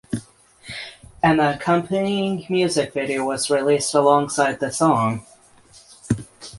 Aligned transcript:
An 1.21 1.39
accompanying 1.39 2.43
music 2.49 2.91
video 2.91 3.23
was 3.23 3.51
released 3.51 3.93
alongside 3.93 4.59
the 4.59 4.71
song. 4.71 5.23